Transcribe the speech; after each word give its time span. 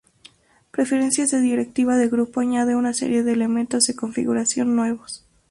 Preferencias 0.71 1.29
de 1.29 1.39
Directiva 1.41 1.95
de 1.95 2.09
Grupo 2.09 2.39
añade 2.39 2.75
una 2.75 2.91
serie 2.95 3.21
de 3.21 3.33
elementos 3.33 3.85
de 3.85 3.95
configuración 3.95 4.75
nuevos. 4.75 5.27